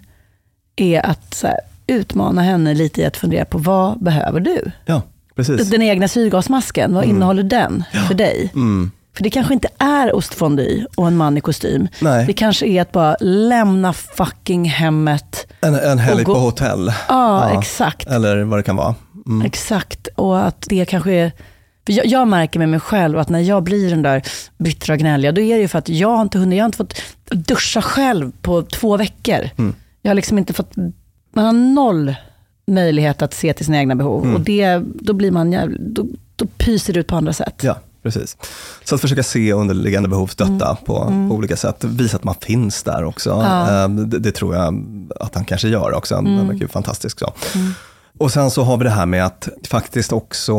är 0.76 1.06
att 1.06 1.34
så 1.34 1.48
här, 1.48 1.60
utmana 1.88 2.42
henne 2.42 2.74
lite 2.74 3.02
i 3.02 3.06
att 3.06 3.18
fundera 3.18 3.46
på 3.46 3.58
vad 3.58 4.04
behöver 4.04 4.40
du? 4.40 4.72
Ja, 4.86 5.02
precis. 5.36 5.70
Den 5.70 5.82
egna 5.82 6.08
syrgasmasken, 6.08 6.94
vad 6.94 7.06
innehåller 7.06 7.44
den 7.44 7.84
för 8.08 8.14
dig? 8.14 8.52
För 9.18 9.24
det 9.24 9.30
kanske 9.30 9.54
inte 9.54 9.68
är 9.78 10.16
ostfondy 10.16 10.86
och 10.96 11.08
en 11.08 11.18
man 11.18 11.38
i 11.38 11.42
kostym. 11.42 11.88
Nej. 12.00 12.26
Det 12.26 12.34
kanske 12.34 12.68
är 12.68 12.82
att 12.82 12.92
bara 12.92 13.16
lämna 13.20 13.94
fucking 13.94 14.66
hemmet. 14.66 15.48
En, 15.62 15.76
en 15.76 16.00
helg 16.00 16.26
på 16.26 16.34
hotell. 16.34 16.94
Ja, 17.10 17.60
exakt. 17.60 18.08
Eller 18.08 18.44
vad 18.44 18.60
det 18.60 18.64
kan 18.64 18.76
vara. 18.76 18.96
Mm. 19.28 19.46
Exakt. 19.46 20.08
Och 20.16 20.46
att 20.48 20.66
det 20.70 20.86
kanske 20.86 21.12
är... 21.12 21.32
För 21.86 21.94
jag, 21.94 22.06
jag 22.06 22.28
märker 22.28 22.60
med 22.60 22.70
mig 22.70 22.80
själv 22.80 23.20
att 23.20 23.30
när 23.30 23.40
jag 23.40 23.64
blir 23.64 23.90
den 23.90 24.02
där 24.02 24.24
bittra 24.58 24.94
och 24.94 25.00
gnälliga, 25.00 25.32
då 25.32 25.42
är 25.42 25.56
det 25.56 25.62
ju 25.62 25.68
för 25.68 25.80
att 25.80 25.90
jag 25.90 26.10
har 26.16 26.22
inte 26.22 26.38
hunnit, 26.38 26.58
jag 26.58 26.64
har 26.64 26.68
inte 26.68 26.78
fått 26.78 27.02
duscha 27.30 27.82
själv 27.82 28.32
på 28.42 28.62
två 28.62 28.98
veckor. 28.98 29.50
Mm. 29.58 29.76
Jag 30.02 30.10
har 30.10 30.16
liksom 30.16 30.38
inte 30.38 30.54
fått, 30.54 30.72
man 31.38 31.46
har 31.46 31.54
noll 31.74 32.16
möjlighet 32.68 33.22
att 33.22 33.34
se 33.34 33.54
till 33.54 33.66
sina 33.66 33.78
egna 33.78 33.96
behov. 33.96 34.24
Mm. 34.24 34.36
Och 34.36 34.42
det, 34.42 34.82
då 35.02 35.14
blir 35.14 35.32
man 35.32 35.52
jävla, 35.52 35.78
då, 35.80 36.06
då 36.36 36.46
pyser 36.58 36.94
det 36.94 37.00
ut 37.00 37.08
på 37.08 37.16
andra 37.16 37.34
sätt. 37.34 37.56
Ja, 37.62 37.76
precis. 38.04 38.38
Så 38.84 38.96
att 38.96 39.02
försöka 39.02 39.24
se 39.24 39.54
underliggande 39.54 40.10
behov, 40.10 40.28
stötta 40.28 40.78
på, 40.86 40.94
på 41.30 41.36
olika 41.36 41.56
sätt. 41.56 41.84
Visa 41.84 42.18
att 42.18 42.24
man 42.24 42.36
finns 42.42 42.84
där 42.84 43.04
också. 43.04 43.32
Mm. 43.32 43.46
Ja. 43.46 43.70
Mm. 43.84 44.00
Eh, 44.00 44.06
Det, 44.08 44.20
det 44.20 44.32
tror 44.32 44.56
jag 44.56 44.84
att 45.20 45.36
han 45.36 45.46
kanske 45.46 45.68
gör 45.68 45.94
också. 45.94 46.16
Han 46.16 46.48
verkar 46.48 46.62
ju 46.62 46.68
fantastisk. 46.68 47.20
Så. 47.20 47.34
Och 48.18 48.32
sen 48.32 48.52
så 48.52 48.64
har 48.64 48.78
vi 48.78 48.84
det 48.84 48.90
här 48.90 49.06
med 49.06 49.26
att 49.26 49.50
faktiskt 49.70 50.12
också 50.14 50.54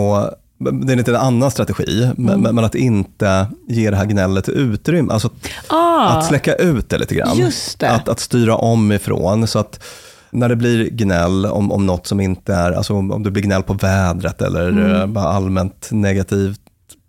det 0.82 0.92
är 0.92 0.96
lite 0.96 1.10
en 1.10 1.16
annan 1.16 1.50
strategi, 1.50 2.02
Mm. 2.04 2.40
men, 2.40 2.54
men 2.54 2.64
att 2.64 2.74
inte 2.74 3.46
ge 3.68 3.90
det 3.90 3.96
här 3.96 4.04
gnället 4.06 4.48
utrymme. 4.48 5.12
Alltså 5.12 5.30
Ah, 5.68 6.08
att 6.08 6.26
släcka 6.26 6.54
ut 6.54 6.88
det 6.88 6.98
lite 6.98 7.14
grann. 7.14 7.36
Just 7.38 7.78
det. 7.80 7.90
Att, 7.90 8.08
att 8.08 8.20
styra 8.20 8.56
om 8.56 8.92
ifrån. 8.92 9.46
Så 9.46 9.58
att 9.58 9.84
när 10.30 10.48
det 10.48 10.56
blir 10.56 10.90
gnäll 10.90 11.46
om, 11.46 11.72
om 11.72 11.86
något 11.86 12.06
som 12.06 12.20
inte 12.20 12.54
är, 12.54 12.72
alltså 12.72 12.94
om 12.94 13.10
om 13.12 13.22
det 13.22 13.30
blir 13.30 13.42
gnäll 13.42 13.62
på 13.62 13.74
vädret 13.74 14.42
eller 14.42 14.68
Mm. 14.68 14.94
eh, 14.94 15.06
bara 15.06 15.24
allmänt 15.28 15.88
negativt 15.90 16.60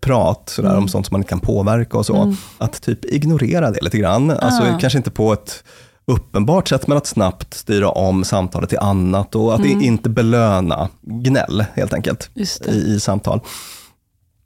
prat 0.02 0.50
sådär, 0.56 0.70
Mm. 0.70 0.82
om 0.84 0.88
sånt 0.88 1.06
som 1.06 1.14
man 1.14 1.20
inte 1.22 1.30
kan 1.30 1.40
påverka 1.40 1.98
och 1.98 2.06
så. 2.06 2.36
Att 2.58 2.82
typ 2.82 3.06
ignorera 3.06 3.72
det 3.72 3.82
lite 3.82 3.98
grann. 3.98 4.32
Alltså, 4.32 4.64
Ah. 4.64 4.78
Kanske 4.80 4.98
inte 4.98 5.12
på 5.12 5.34
ett 5.34 5.64
uppenbart 6.06 6.68
sätt, 6.68 6.88
men 6.88 6.98
att 6.98 7.08
snabbt 7.08 7.54
styra 7.54 7.90
om 7.90 8.24
samtalet 8.24 8.70
till 8.70 8.78
annat 8.80 9.36
och 9.36 9.54
att 9.54 9.60
Mm. 9.60 9.82
inte 9.82 10.10
belöna 10.10 10.90
gnäll 11.02 11.66
helt 11.74 11.94
enkelt 11.94 12.30
i, 12.68 12.72
i 12.72 13.00
samtal. 13.00 13.40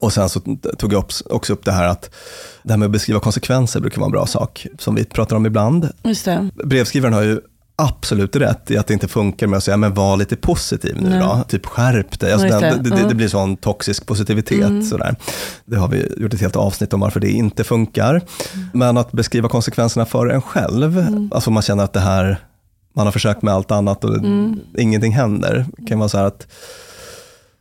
Och 0.02 0.14
sen 0.14 0.30
så 0.30 0.40
tog 0.78 0.94
jag 0.94 1.00
upp, 1.04 1.12
också 1.30 1.54
upp 1.54 1.66
det 1.66 1.72
här 1.72 1.88
att 1.88 2.10
det 2.64 2.72
här 2.74 2.78
med 2.78 2.86
att 2.86 2.92
beskriva 2.92 3.20
konsekvenser 3.20 3.80
brukar 3.80 3.98
vara 4.00 4.06
en 4.06 4.12
bra 4.12 4.26
sak, 4.26 4.68
som 4.80 4.96
vi 4.96 5.06
pratar 5.06 5.36
om 5.36 5.46
ibland. 5.46 5.90
Brevskrivaren 6.66 7.14
har 7.14 7.22
ju 7.22 7.42
absolut 7.76 8.36
rätt 8.36 8.72
i 8.72 8.78
att 8.78 8.88
det 8.88 8.94
inte 8.94 9.08
funkar 9.08 9.48
med 9.48 9.58
att 9.58 9.64
säga, 9.64 9.78
men 9.78 9.94
var 9.94 10.18
lite 10.18 10.36
positiv 10.36 10.98
nu 11.02 11.10
Nej. 11.10 11.20
då. 11.20 11.44
Typ 11.48 11.66
skärp 11.66 12.20
dig. 12.20 12.34
Alltså 12.34 12.48
den, 12.48 12.62
det. 12.62 12.70
det, 12.70 12.90
det, 12.90 12.96
Mm. 12.96 13.08
det 13.10 13.16
blir 13.16 13.28
sån 13.28 13.58
toxisk 13.58 14.06
positivitet. 14.06 14.88
Sådär. 14.88 15.16
Det 15.66 15.76
har 15.78 15.88
vi 15.88 16.08
gjort 16.18 16.34
ett 16.34 16.42
helt 16.42 16.56
avsnitt 16.56 16.94
om 16.94 17.00
varför 17.00 17.20
det 17.20 17.30
inte 17.32 17.64
funkar. 17.64 18.22
Men 18.74 18.98
att 18.98 19.12
beskriva 19.12 19.50
konsekvenserna 19.50 20.06
för 20.06 20.28
en 20.28 20.42
själv, 20.42 21.06
alltså 21.32 21.52
man 21.52 21.64
känner 21.64 21.84
att 21.84 21.94
det 21.94 22.00
här, 22.00 22.38
man 22.96 23.08
har 23.08 23.12
försökt 23.12 23.42
med 23.42 23.54
allt 23.54 23.72
annat 23.72 24.04
och 24.04 24.18
ingenting 24.78 25.14
händer. 25.14 25.66
Det 25.78 25.86
kan 25.86 26.00
vara 26.00 26.10
så 26.10 26.18
här 26.18 26.26
att 26.26 26.48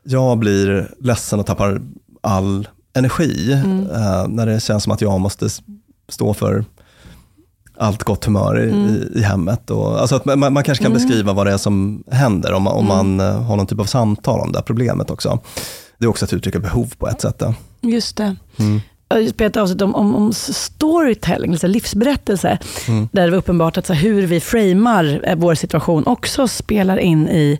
jag 0.04 0.38
blir 0.38 0.90
ledsen 1.00 1.40
och 1.40 1.46
tappar 1.46 1.80
all 2.20 2.68
energi 2.94 3.52
eh, 3.92 4.28
när 4.28 4.46
det 4.46 4.60
känns 4.62 4.82
som 4.82 4.92
att 4.92 5.00
jag 5.00 5.20
måste 5.20 5.48
stå 6.08 6.34
för 6.34 6.64
allt 7.82 8.02
gott 8.02 8.24
humör 8.24 8.60
i, 8.60 8.70
i, 8.70 9.18
i 9.18 9.22
hemmet. 9.22 9.70
Och, 9.70 10.00
alltså 10.00 10.16
att 10.16 10.24
man, 10.24 10.38
man 10.52 10.62
kanske 10.64 10.84
kan 10.84 10.92
beskriva 10.92 11.32
vad 11.32 11.46
det 11.46 11.52
är 11.52 11.56
som 11.56 12.04
händer 12.10 12.52
om, 12.52 12.62
man- 12.62 12.72
om 12.74 12.86
man 12.86 13.20
eh, 13.20 13.42
har 13.42 13.56
någon 13.56 13.66
typ 13.66 13.80
av 13.80 13.84
samtal 13.84 14.40
om 14.40 14.52
det 14.52 14.58
här 14.58 14.62
problemet 14.64 15.10
också. 15.10 15.38
Det 15.98 16.04
är 16.04 16.08
också 16.08 16.24
att 16.24 16.32
uttrycka 16.32 16.58
behov 16.58 16.92
på 16.98 17.08
ett 17.08 17.20
sätt. 17.20 17.38
Då. 17.38 17.54
Just 17.80 18.16
det. 18.16 18.36
Jag 19.08 19.16
har 19.22 19.28
spelat 19.28 19.50
ett 19.56 19.56
avsnitt 19.62 19.82
om, 19.82 19.94
om, 19.94 20.14
om 20.14 20.32
storytelling, 20.32 21.50
alltså 21.52 21.66
livsberättelse, 21.66 22.58
där 23.12 23.24
det 23.24 23.30
var 23.30 23.38
uppenbart 23.38 23.76
att 23.78 23.86
så 23.86 23.92
här, 23.92 24.00
hur 24.02 24.26
vi 24.26 24.40
framar 24.40 25.20
eh, 25.24 25.34
vår 25.36 25.54
situation 25.54 26.06
också 26.06 26.48
spelar 26.48 26.96
in 26.96 27.28
i 27.28 27.58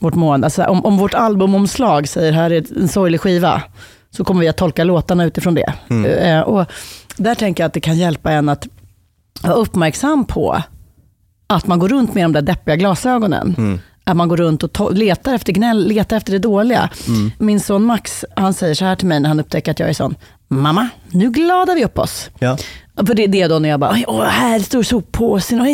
vårt 0.00 0.14
mående. 0.14 0.46
Alltså, 0.46 0.64
om, 0.64 0.84
om 0.84 0.96
vårt 0.98 1.14
albumomslag 1.14 2.08
säger 2.08 2.32
här 2.32 2.50
är 2.52 2.64
en 2.80 2.88
sorglig 2.88 3.20
skiva, 3.20 3.62
så 4.10 4.24
kommer 4.24 4.40
vi 4.40 4.48
att 4.48 4.56
tolka 4.56 4.84
låtarna 4.84 5.24
utifrån 5.24 5.54
det. 5.54 5.72
Eh, 6.28 6.40
och 6.40 6.64
där 7.16 7.34
tänker 7.34 7.62
jag 7.62 7.66
att 7.66 7.72
det 7.74 7.80
kan 7.80 7.96
hjälpa 7.98 8.32
en 8.32 8.48
att 8.48 8.66
vara 9.42 9.54
uppmärksam 9.54 10.24
på 10.24 10.62
att 11.46 11.66
man 11.66 11.78
går 11.78 11.88
runt 11.88 12.14
med 12.14 12.24
de 12.24 12.32
där 12.32 12.42
deppiga 12.42 12.76
glasögonen. 12.76 13.80
Att 14.04 14.16
man 14.16 14.28
går 14.28 14.36
runt 14.36 14.62
och 14.62 14.94
letar 14.94 15.34
efter 15.34 15.52
gnäll, 15.52 15.88
letar 15.88 16.16
efter 16.16 16.32
det 16.32 16.38
dåliga. 16.38 16.90
Min 17.38 17.60
son 17.60 17.84
Max, 17.84 18.24
han 18.36 18.54
säger 18.54 18.74
så 18.74 18.84
här 18.84 18.96
till 18.96 19.06
mig 19.06 19.20
när 19.20 19.28
han 19.28 19.40
upptäcker 19.40 19.70
att 19.72 19.80
jag 19.80 19.88
är 19.88 19.92
sån, 19.92 20.14
mamma, 20.48 20.88
nu 21.10 21.30
gladar 21.30 21.74
vi 21.74 21.84
upp 21.84 21.98
oss. 21.98 22.30
Ja. 22.38 22.56
För 23.06 23.14
det, 23.14 23.26
det 23.26 23.42
är 23.42 23.48
då 23.48 23.58
när 23.58 23.68
jag 23.68 23.80
bara, 23.80 23.90
"Oj, 23.92 24.04
åh, 24.08 24.24
här 24.24 24.58
står 24.60 24.82
soppåsen 24.82 25.60
och, 25.60 25.66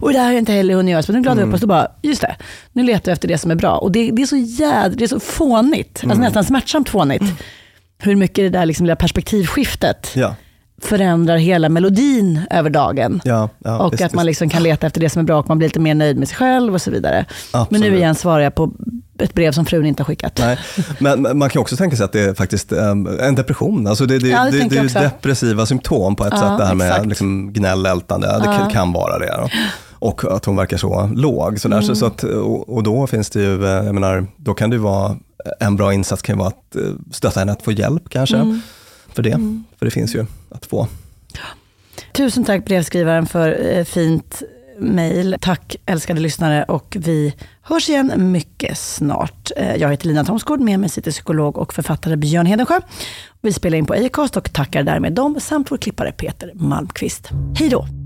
och 0.00 0.12
det 0.12 0.18
här 0.18 0.24
har 0.24 0.32
jag 0.32 0.38
inte 0.38 0.52
heller 0.52 0.74
hunnit 0.74 0.92
göra. 0.92 1.02
Så 1.02 1.12
nu 1.12 1.20
gladar 1.22 1.42
vi 1.42 1.48
upp 1.48 1.54
oss 1.54 1.62
och 1.62 1.68
bara, 1.68 1.88
just 2.02 2.20
det, 2.20 2.36
nu 2.72 2.82
letar 2.82 3.10
jag 3.10 3.12
efter 3.12 3.28
det 3.28 3.38
som 3.38 3.50
är 3.50 3.54
bra. 3.54 3.76
Och 3.78 3.92
det, 3.92 4.10
det 4.10 4.22
är 4.22 4.26
så 4.26 4.36
jädra, 4.36 4.88
det 4.88 5.04
är 5.04 5.08
så 5.08 5.20
fånigt, 5.20 6.00
alltså 6.04 6.20
nästan 6.20 6.44
smärtsamt 6.44 6.88
fånigt. 6.88 7.24
Hur 7.98 8.16
mycket 8.16 8.36
det 8.52 8.58
där 8.58 8.66
liksom 8.66 8.86
lilla 8.86 8.96
perspektivskiftet 8.96 10.10
Ja. 10.14 10.34
Förändrar 10.82 11.36
hela 11.36 11.68
melodin 11.68 12.40
över 12.50 12.70
dagen. 12.70 13.20
Ja, 13.24 13.48
ja, 13.58 13.78
och 13.78 13.92
visst, 13.92 14.02
att 14.02 14.14
man 14.14 14.26
liksom 14.26 14.48
kan 14.48 14.62
leta 14.62 14.86
efter 14.86 15.00
det 15.00 15.10
som 15.10 15.20
är 15.20 15.24
bra 15.24 15.38
och 15.38 15.48
man 15.48 15.58
blir 15.58 15.68
lite 15.68 15.80
mer 15.80 15.94
nöjd 15.94 16.18
med 16.18 16.28
sig 16.28 16.36
själv 16.36 16.74
och 16.74 16.82
så 16.82 16.90
vidare. 16.90 17.24
Men 17.52 17.62
Absolut. 17.62 17.82
nu 17.82 17.96
igen 17.96 18.14
svarar 18.14 18.40
jag 18.40 18.54
på 18.54 18.72
ett 19.18 19.34
brev 19.34 19.52
som 19.52 19.66
frun 19.66 19.86
inte 19.86 20.02
har 20.02 20.06
skickat. 20.06 20.38
Nej, 20.38 20.58
men 20.98 21.22
men 21.22 21.38
man 21.38 21.50
kan 21.50 21.62
också 21.62 21.76
tänka 21.76 21.96
sig 21.96 22.04
att 22.04 22.12
det 22.12 22.20
är 22.20 22.34
faktiskt 22.34 22.72
um, 22.72 23.18
en 23.20 23.34
depression. 23.34 23.86
Alltså 23.86 24.06
det, 24.06 24.18
det, 24.18 24.28
Ja, 24.28 24.44
det 24.44 24.50
det, 24.50 24.68
det, 24.68 24.78
är 24.78 24.82
ju 24.82 24.88
depressiva 24.88 25.66
symptom 25.66 26.16
på 26.16 26.24
ett 26.24 26.38
sätt, 26.38 26.58
det 26.58 26.64
här 26.64 26.74
med 26.74 26.90
exakt. 26.90 27.06
liksom 27.06 27.52
gnällältande. 27.52 28.26
Det 28.38 28.72
kan, 28.72 28.92
vara 28.92 29.18
det. 29.18 29.36
Då. 29.36 29.48
Och 29.98 30.36
att 30.36 30.44
hon 30.44 30.56
verkar 30.56 30.76
så 30.76 31.10
låg. 31.14 31.60
Sådär. 31.60 31.76
Mm. 31.76 31.86
Så, 31.86 31.94
så 31.94 32.06
att, 32.06 32.22
och, 32.24 32.68
och 32.68 32.82
då 32.82 33.06
finns 33.06 33.30
det 33.30 33.40
ju, 33.40 33.64
eh, 33.64 33.84
jag 33.84 33.94
menar, 33.94 34.26
då 34.36 34.54
kan 34.54 34.70
det 34.70 34.78
vara, 34.78 35.16
en 35.60 35.76
bra 35.76 35.92
insats 35.92 36.22
kan 36.22 36.34
ju 36.34 36.38
vara 36.38 36.48
att 36.48 36.76
eh, 36.76 36.82
stötta 37.12 37.40
henne 37.40 37.52
att 37.52 37.62
få 37.62 37.72
hjälp 37.72 38.02
kanske. 38.08 38.36
Mm. 38.36 38.60
För 39.16 39.22
det. 39.22 39.62
För 39.78 39.86
det 39.86 39.90
finns 39.90 40.14
ju 40.14 40.26
att 40.48 40.66
få. 40.66 40.88
Tusen 42.12 42.44
tack 42.44 42.64
brevskrivaren 42.64 43.26
för 43.26 43.76
eh, 43.76 43.84
fint 43.84 44.42
mejl. 44.78 45.36
Tack 45.40 45.76
älskade 45.86 46.20
lyssnare 46.20 46.64
och 46.64 46.96
vi 47.00 47.34
hörs 47.62 47.88
igen 47.88 48.12
mycket 48.16 48.78
snart. 48.78 49.50
Eh, 49.56 49.76
jag 49.76 49.90
heter 49.90 50.06
Lina 50.06 50.24
Thomsgård, 50.24 50.60
med 50.60 50.80
mig 50.80 50.88
sitter 50.88 51.10
psykolog 51.10 51.58
och 51.58 51.74
författare 51.74 52.16
Björn 52.16 52.46
Hedensjö. 52.46 52.80
Vi 53.40 53.52
spelar 53.52 53.78
in 53.78 53.86
på 53.86 53.94
Acast 53.94 54.36
och 54.36 54.52
tackar 54.52 54.82
därmed 54.82 55.12
dem 55.12 55.40
samt 55.40 55.70
vår 55.70 55.76
klippare 55.76 56.12
Peter 56.12 56.52
Malmqvist. 56.54 57.30
Hej 57.58 57.68
då! 57.68 58.05